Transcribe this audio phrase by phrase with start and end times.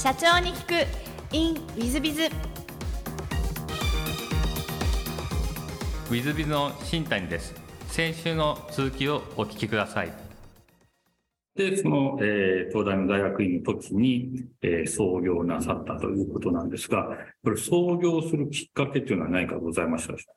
[0.00, 7.52] 社長に聞く in ウィズビズウィズビズの新谷です。
[7.88, 10.12] 先週の続きをお聞きください。
[11.56, 20.32] で、その、えー東大の大学院の時に、えー創業なさったということなんですが、これ創業するきっかけというのは何かございましたでしょ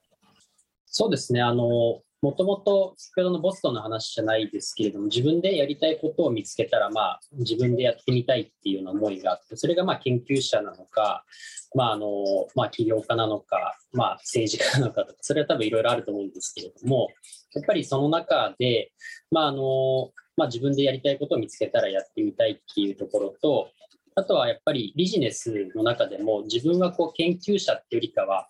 [0.88, 1.42] そうですね。
[1.44, 11.26] あの、もともと先ほどのボストンの話じゃないですけれども、自分でやりたいことを見つけたら、まあ、自分でやってみたいっていうような思いがあって、それがまあ研究者なのか、
[11.74, 12.08] まあ、あの、
[12.56, 17.10] まあ、起業家なのか、まあ、政治家なのかとか、それは多分いろいろあると思うんですけれども、
[17.56, 18.92] やっぱりその中で、
[19.32, 23.70] まあ、あの、まあ、自分でやりたいことを見つけたらやってみたいっていうところと、
[24.14, 28.48] あとはやっぱりビジネスの中でも自分はこう研究者っていうよりかは、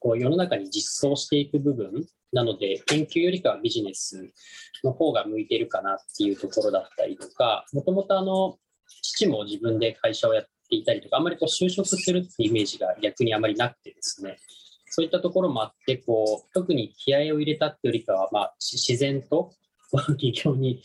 [0.00, 4.32] こう世の中に実装していく部分なので、研究よりかはビジネス
[4.82, 8.58] の方が向いてるかなっていうところだったりとか、もともとあの、
[9.02, 14.38] 父も自分で会社をやっていたりとか、あんまりこう就職するっていうイメージが逆にあまりなくてですね、
[14.86, 19.54] そういったところもあって、こう、特に気合を入れたっていうよりかは、まあ、し自然と
[19.92, 20.82] 企業に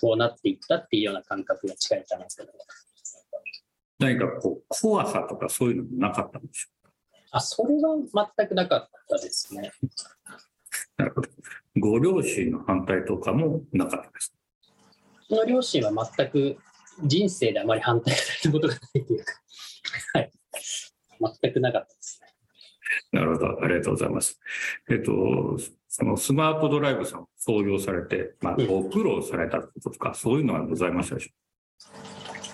[0.00, 3.28] こうなっていったっていうような感覚が近いかなと思います。
[3.98, 6.68] 何かこう、怖さとかそういうのもなかったんでしょ
[7.30, 7.96] あ、それは
[8.36, 9.72] 全くなかったですね。
[10.98, 11.28] うなるほど。
[11.78, 14.34] ご両親の反対とかもなかったです。
[15.28, 16.56] その両親は全く
[17.04, 19.32] 人生であまり反対されたことがないというか、
[20.14, 20.32] はい。
[21.42, 22.28] 全くなかったですね。
[23.12, 23.62] なるほど。
[23.62, 24.40] ありがとうございます。
[24.90, 31.30] えっと、そのスマートドライブさんを創業されて、まあ、うんご苦労されたこととか、そういうのはございましたでしょ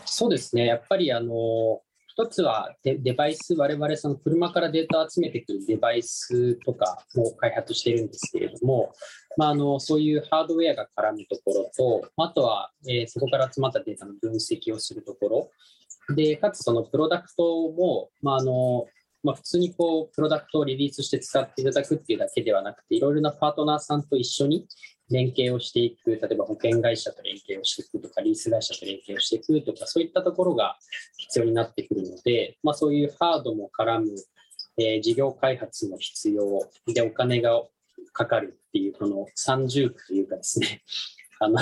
[0.05, 0.67] そうですね。
[0.67, 1.83] やっぱりあの、
[2.19, 8.93] 1つはデデバイス、我々その車からデータを集めてくるデバイスとかも開発しているんですけれども、
[9.37, 15.51] まあ、あのそういうハードウェアが絡むところと、あとは、えーそこから集まったデータの分析をするところ、
[16.15, 18.87] で、かつそのプロダクトも、まああの
[19.25, 24.69] まあ、普通にこうプロダクトをリリースして使っていただくっていうだけではなくて、いろいろなパートナーさんと一緒に
[25.11, 30.77] 連携をしていく、例えば保険会社と連携をしていくとか、リース会社と連携をしていくとか、そういったところが
[31.17, 34.11] 必要になってくるので、まあ、そういうハードも絡む、
[34.77, 37.63] えー事業開発も必要で、お金が
[38.13, 40.83] かかるっていう、この三重苦というかですね、
[41.41, 41.59] あの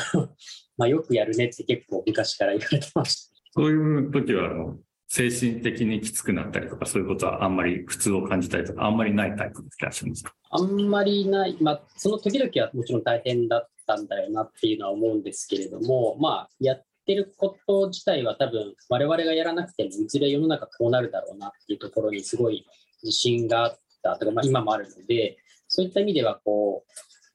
[0.77, 3.33] ま、よくやるねって結構昔から言われてました。
[3.55, 4.79] そういう時は、あの、
[5.15, 10.34] 精神的にきつくなったりとか、そういうことはあんまり苦痛を感じたりとか、あんまりないタイプでいらっしゃいますか？
[10.49, 22.65] あんまりない、まあ、その時々はもちろん大変だったんだよなっていうのは思うんですけれども、まあ、やってること自体は多分、我々がやらなくても、いずれ世の中こうなるだろうなっていうところにすごい
[23.03, 25.37] 自信があったとか、まあ、今もあるので、
[25.69, 26.84] そういった意味では、こ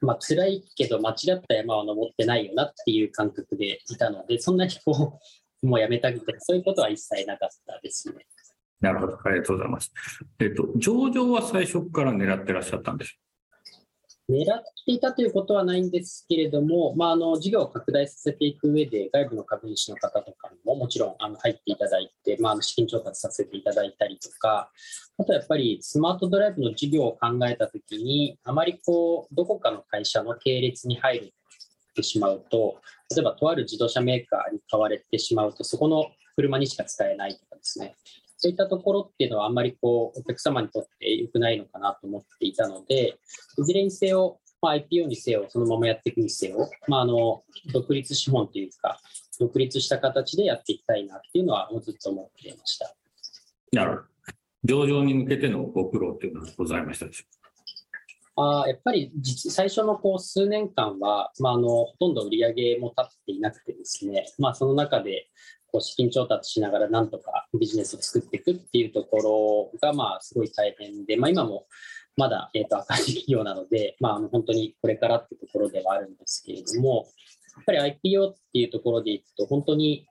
[0.02, 5.20] う、まあ、辛いけど間違った山は登ってないよなっていう感覚でいたので、そんなにこう、
[5.62, 8.26] もうやめたくて、そういうことは一切なかったですね。
[8.80, 9.20] なるほど。
[9.24, 9.92] ありがとうございます。
[10.40, 13.18] えっと、上場は最初から狙ってらっしゃったんでしょ
[14.30, 24.70] 狙っていたということはないんですけれども、まあ、あの事業を拡大させていく上で、外部の株主の方とかにももちろんあの入っていただいて、まあ、資金調達させていただいたりとか、
[25.18, 31.34] あとやっぱりスマートドライブの事業を考えたときに、あまりこうどこかの会社の系列に入
[31.98, 32.76] ってしまうと、
[33.16, 37.96] 例えばとある自動車メーカーに買われてしまうと、そこの車にしか使えないとかですね、
[38.38, 43.16] そういったところっていうのはあんまりこうお客様にとって良くないのかなと思っていたので、
[43.58, 47.42] いずれにせよ、まあ、IPO にせよ、そのままやっていくにせよ、まあ、あの
[47.74, 49.00] 独立資本というか、
[49.40, 52.94] 独立した形でやっていきたいなっていうのはずっと思っていました。
[53.72, 54.04] なるほど。
[54.64, 57.47] 上場に向けてのご苦労っていうのはございましたでしょうか？
[58.38, 65.28] あやっぱり実最初のこう数年間は、まあ、あのほとんど売り上げも立っていなくてですね、まあ、その中で
[65.72, 71.66] こう資金調達しながらなんとかビジネスを作っていくっていうところがまあすごい大変で、まあ、今も
[72.16, 77.08] まだ、えー、と赤字企業なので、まあ、あの本当にこれからっていうところではあるんですけれども、
[77.56, 80.08] やっぱり IPO っていうところでいくと、本当に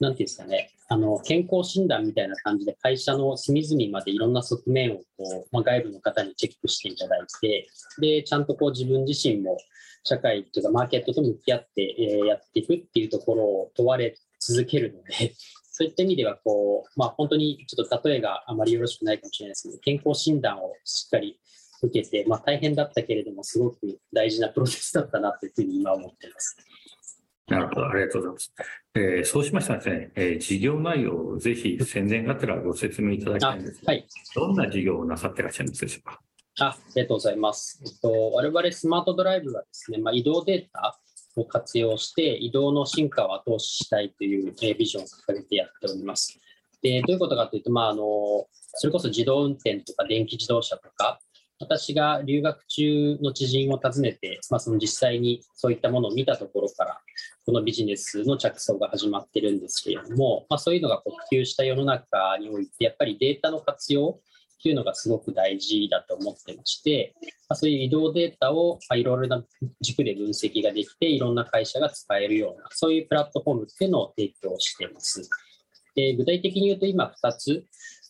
[0.00, 7.68] なんていうんですかね、あの健康診断みたいな感じで、会社の隅々までいろんな側面をこう、まあ、外部の方にチェックしていただいて、
[8.00, 9.56] でちゃんとこう自分自身も
[10.04, 15.34] 社会というか、マーケットと向き合って、えーやっていくっていうところを問われ続けるので、
[15.72, 21.38] そういった意味ではこう、まあ、本当にちょっと例えがあまりよろしくないかもしれないですけど、健康診断をしっかり
[21.82, 26.56] 受けて、まあ、大変だったけれども、すごく大事なプロセスだったなというふうに今思っています。
[27.48, 27.88] なるほど。
[27.88, 28.54] ありがとうございます。
[28.94, 36.20] えーそうしましたらですね、えー事業内容をぜひ宣伝がてらご説明いただきたあいんですが、はいどんな事業をなさってらっしゃるんでしょうか？
[36.58, 37.80] あありがとうございます。
[37.84, 40.98] えっと、我々スマートドライブはですね、まあ、移動データ
[41.36, 46.40] を活用して移動の進化を後押ししたいという、えービジョンを掲げてやっております。
[46.82, 48.02] でどういうことかというと、まあ、あの
[48.78, 51.20] それこそ自動運転とか電気自動車とか、
[51.58, 56.98] 私が留学中の知人を訪ねて、まあ、その実際にそういったものを見たところから、
[57.46, 64.20] このビジネスの着想が始まってるんですけれども、まあ、そういうのが普及した世の中において、やっぱりデータの活用
[64.58, 69.44] っていうのがすごく大事だと思ってまして、まあ、そういう移動データをいろいろな
[69.80, 75.28] 軸で分析ができて、いろんな会社が使えるような、そういうプラットフォームっていうのを提供しています。
[75.94, 77.64] で具体的に言うと今2つ、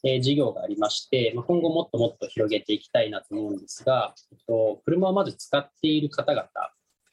[0.06, 6.49] え、事業がありまして、ま、今後もっともっと広げていきたいなと思うんですが、えっと、車をまず使っている方々、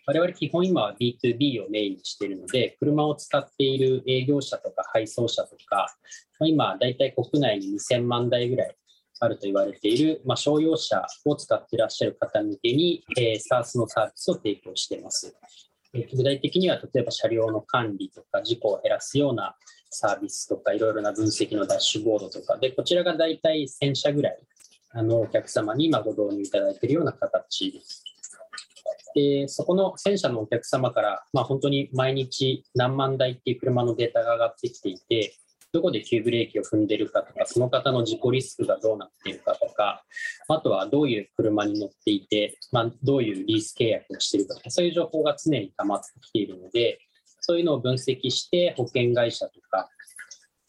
[0.06, 5.96] 我々基本今は B2B をメインにしているので、車を使っている営業者とか配送者とか、
[6.42, 8.76] 今大体国内に2000万台ぐらい
[9.22, 15.34] あると言われている、まあ、商用車を使っていらっしゃる方向けに、えー、SARS のサービスを提供しています。
[15.94, 19.56] 具体的には、例えば車両の管理とか事故を減らすような
[19.94, 24.40] サービスとか、いろいろな分析のダッシュボードとかで、こちらが大体1000社ぐらい
[24.96, 28.04] あのお客様に今ご導入いただいているような形です。
[29.16, 35.36] でそこの1000社のお客様から、まあ、本当に毎日何万台っていう車のデータが上がってきていて、
[35.72, 40.04] どこで急ブレーキを踏んでるかとか、その方の事故リスクがどうなっているかとか、
[40.48, 47.00] あとはどういう車に乗っていて、まあ、どういうリース契約をしているかとか、そういう情報が常に溜まってきているので、
[47.46, 49.90] そういうのを分析して、保険会社とか、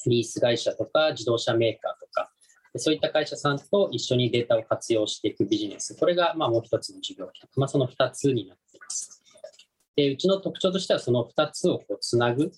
[0.07, 2.33] リース会社とか、自動車メーカーとか、
[2.77, 9.23] そういった会社さんと一緒にデータを活用していくビジネス、これがまあもう一つの事業、まあ、その2つになっています。
[9.95, 12.51] でうちの特徴としては、その2つをこうつなぐ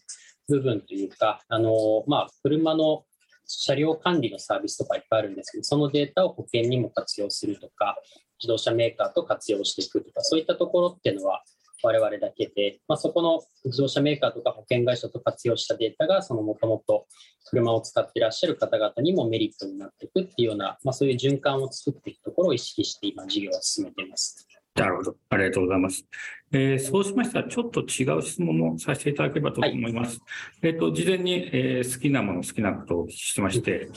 [0.49, 3.05] 部分というか、あのまあ、車の
[3.47, 7.99] 車両管理のサービスとかいっぱいあるんですけど、そのデータを保険にも活用するとか、
[8.39, 11.43] 自動車メーカーと活用していくとか、そういったところっていうのは、
[11.83, 17.07] 我々だけで、まあ、そこの自動車メーカーとか保険会社と活用したデータが、そのもともと
[17.45, 24.47] 車を使っていらっしゃる方々にもメリットになっていくっていうような、まあ、そういう循環を作っていくところを意識して今、事業を進めています。
[24.77, 25.17] なるほど。
[25.31, 26.05] ありがとうございます。
[26.53, 30.19] えー、そうしましたら、ちょっと違う質問をさせていただければと思います。
[30.19, 33.89] はい、えっ、と、事前に、えー、好きなもの、好きなことをお聞きしてまして、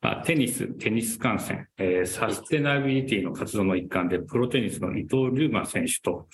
[0.00, 6.28] あテニス、テニス観戦、えー、サステナビリティの活動の一環で、プロテニスの伊藤龍馬選手と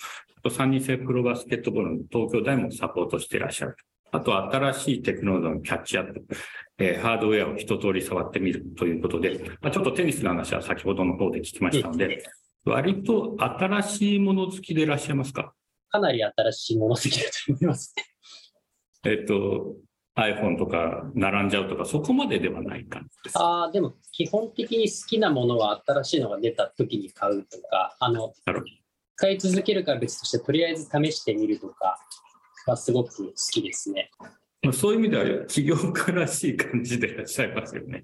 [0.49, 3.75] 3人制プロバスケットボールの東京大もサポートしていらっしゃる。
[4.11, 6.25] あと、新しいテクノロジーのキャッチアップ、
[6.77, 12.23] えー、ハードウェアを一通り触ってみるということで、まあ、ちょっとテニスの話は先ほどの方で聞きましたので、
[12.65, 15.53] 割と新しいもの好きでいらっしゃいますか？
[15.89, 17.93] かなり新しいもの好きだと思います。
[19.05, 19.75] えっと、
[20.17, 28.33] iPhone とか並んじゃうとか、そこまでではない感じですああ、でも基本的に好きなものは新しいのが出た時に買うとか、あの、
[29.17, 31.97] 使い続けるかは別として、とりあえず試してみるとか
[32.67, 34.11] はすごく好きですね。
[34.73, 38.03] そういう意味では、起業家らしい感じでいらっしゃいますよね。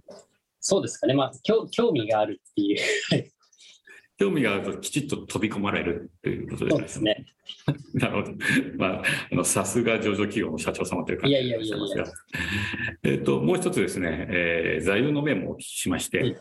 [0.60, 1.14] そうですかね。
[1.14, 2.78] まあ、興味があるっていう
[4.18, 7.26] 興味があるときちっと飛び込まれるということですね。
[7.96, 8.38] なるほど。
[8.78, 9.02] ま
[9.42, 12.06] あ、さすが上場企業の社長様という感じがしますが。
[13.04, 16.38] えっと、もう一つですね、えー、座右の銘もしまして、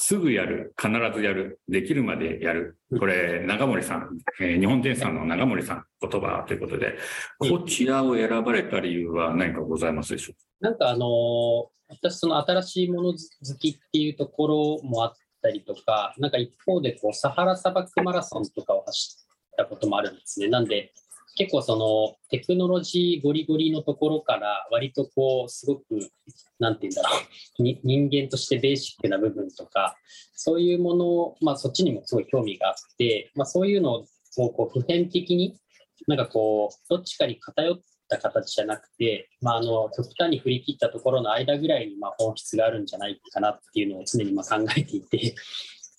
[0.00, 2.78] すぐやる、必ずやる、できるまでやる。
[3.00, 6.96] これ、長森さん、えー、日本電産の長森さん言葉ということで、
[7.38, 10.40] こちらを選ばれた理由は何かございますでしょうか？
[10.60, 13.18] なんかあのー、私、その新しいもの好
[13.58, 15.12] きっていうところもあっ
[15.42, 19.16] たりとか、なんか一方でこうサハラ砂漠マラソンとかを走
[19.52, 20.46] ったこともあるんですね。
[20.46, 20.92] なんで、
[21.38, 25.84] 結構そのテクノロジーゴリゴリのところから割とこうすごく
[26.58, 27.62] なんて言うんだろう。
[27.84, 29.96] 人間としてベーシックな部分とか
[30.34, 34.04] そういうものを、まあ、そっちにもすごい興味があって、まあ、そういうの
[34.36, 35.56] をこう普遍的に
[36.08, 45.34] なんかこうどっちかに偏った形じゃなくて、まあ、あの極端に振り切ったところの間ぐらいにま本質があるんじゃないかなっていうのを常にま考えていて。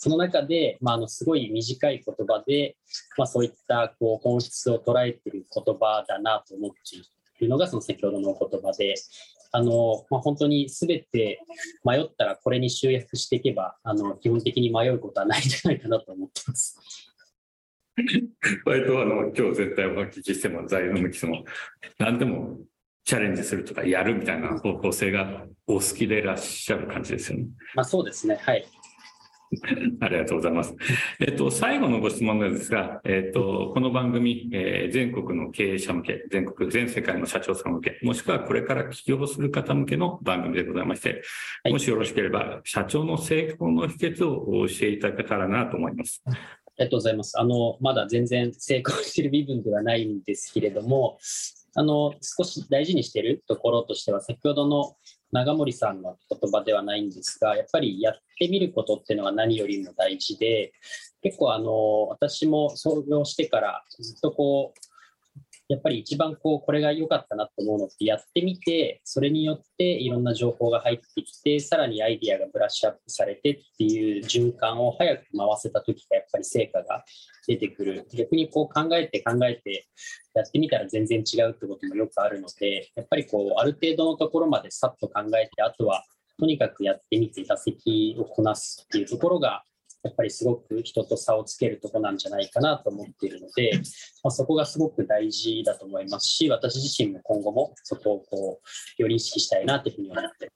[0.02, 2.78] その中で、まあ、あのすごい短い言葉で、
[3.18, 8.96] まあ、そういったこう本質を捉えている言葉だなと思っているのがその先ほどの言葉で、
[9.52, 11.42] あのまあ、本当にすべて
[11.84, 16.80] 迷ったらこれに集約していけばあの基本的に迷うことはないんじゃないかなと思ってます。
[18.66, 21.44] 割とあの今日絶対お聞きしても在の向きその
[21.98, 22.58] 何でも
[23.04, 27.48] チャレンジするとかやるみたいな方向性がお好きでいらっしゃる感じですよね。
[27.76, 28.40] まあ、そうですね。
[28.42, 28.66] はい。
[30.02, 30.76] ありがとうございます。
[31.20, 41.24] えっと、最後のご質問なんですが、えっと、この番組、えー、全国の経営者向け、全国、全世界の社長さん向け、もしくはこれから起業する方向けの番組でございまして、
[41.64, 46.22] はい、もしよろしければ、社長の成功の秘訣をお教えいただけたらなと思います。
[46.28, 47.40] ありがとうございます。
[47.40, 51.18] あの、まだ全然成功している部分ではないんですけれども、
[51.76, 54.96] あの、少し大事にしているところとしては、先ほどの
[55.32, 60.74] 長森さんの言葉ではないんですが、やっぱりやってみることっていうのは何よりも大事で、
[61.22, 64.89] 結構あの、私も創業してからずっとこう、
[65.70, 77.04] やっぱり一番こうこれが良かったなと思うのってやってみてそれによっていろんな情報が入ってきてさらにアイディアがブラッシュアップされてっていう循環を早く回せた時がやっぱり成果が
[77.48, 78.08] 出てくる。
[78.14, 79.88] 逆にこう考えて考えて
[80.34, 86.04] やってみたら全然違うってこともよくあるのでやっぱりこうある程度のところまでさっと考えてあとは
[86.40, 89.64] とにかくやってみて打席をこなすっていうところが
[90.04, 93.72] やっぱりすごく人と差をつけるとこなんじゃないかなと思っているので、
[94.24, 100.52] まあ、そこがすごく大事だと思いますし、私自身も今後もそこをこうより意識したいなというふうに思って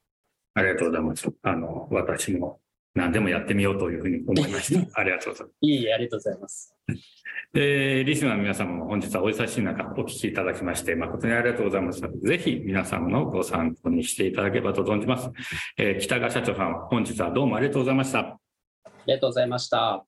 [0.56, 1.28] ありがとうございます。
[1.42, 2.60] あの、私も
[2.96, 4.88] 何でもやってみようというふうに思いました。
[5.00, 5.58] ありがとうございます。
[5.62, 6.76] いいえ、ありがとうございます。
[7.56, 12.08] えリスナーの皆様も本日はお忙しい中お聞きいただきまして誠にありがとうございました。
[12.10, 15.30] ぜひ皆様のご参考にしていただければと存じます。
[15.78, 18.43] えー、北川社長さん、本日はどうもありがとうございました。
[19.04, 20.06] ありがとうございました。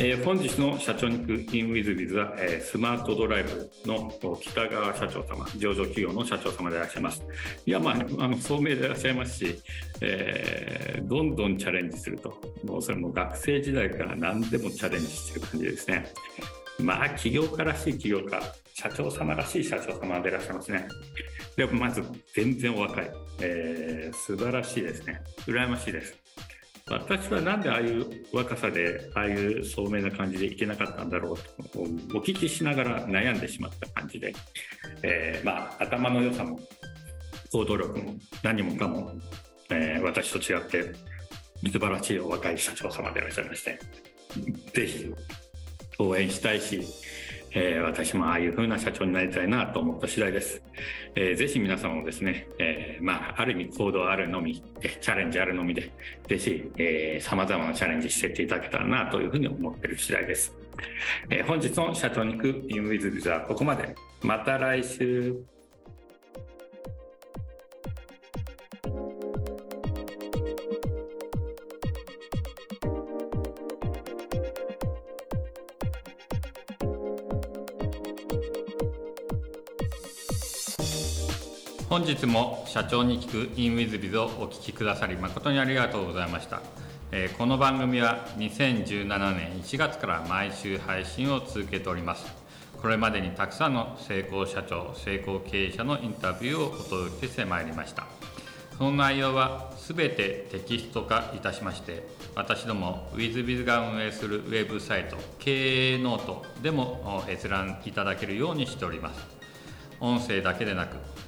[0.00, 7.22] えー、本日の社長に行くインウィズビズは、えー、スマートドライブの北川社長様、上場企業の社長様でいらっしゃいます。
[7.66, 9.58] いや、まあ、あの、聡明でいらっしゃいますし、
[10.02, 12.38] えー、どんどんチャレンジすると。
[12.62, 16.12] もうそれも学生時代から何でもチャレンジしてる感じですね。
[16.78, 18.40] まあ、起業家らしい起業家、
[18.80, 20.86] 社長様らしい社長様でいらっしゃいますね。
[21.56, 22.00] でもまず、
[22.32, 23.10] 全然お若い。
[23.40, 25.20] えー、素晴らしいですね。
[25.48, 26.16] 羨ましいです。
[26.88, 34.32] 私はなんでああいう若さで、ああいう聡明な感じでいけなかったんだろうと、お聞きしながら悩んでしまった感じで、
[35.02, 36.60] えー、まあ、頭の良さも、
[37.50, 39.12] 行動力も、何もかも、
[39.70, 40.94] えー、私と違って、
[41.72, 43.80] 素晴らしいお若い社長様でいらっしゃいまして、
[44.72, 45.12] ぜひ
[45.98, 46.80] 応援したいし、
[47.52, 50.62] えー、私もああいう風な社長になりたいなと思った次第です。
[51.14, 54.62] えー、ぜひ皆様もですね、えー、まあ、ある意味行動あるのみ、
[55.00, 55.90] チャレンジあるのみで、
[56.26, 60.54] ぜひ、えー、様々なチャレンジしていっていただけたらなというふうに思ってる次第です。
[61.30, 63.94] えー、本日の社長に行くインウィズビズはここまで。
[64.22, 65.57] また来週。
[81.88, 86.60] 本日も社長に聞く in WizBiz をお聞きくださり誠にありがとうございました、
[87.12, 92.26] えー、この番組は2017年1月から毎週配信を続けております。
[92.82, 98.06] これまでにたくさんの成功社長成功経営者のインタビューをお届けしてまいりました。
[98.76, 109.26] その内容は全てテキスト化いたしまして私ども WizBiz が運営するウェブサイト経営ノートでも閲覧いただけるようにしております。
[110.00, 110.98] 音声だけでなく